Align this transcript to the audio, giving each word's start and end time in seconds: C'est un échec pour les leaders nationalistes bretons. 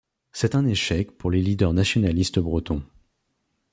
C'est 0.31 0.55
un 0.55 0.65
échec 0.65 1.15
pour 1.15 1.29
les 1.29 1.43
leaders 1.43 1.73
nationalistes 1.73 2.39
bretons. 2.39 2.81